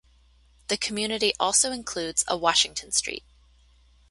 [0.69, 3.23] The community also includes a Washington Street.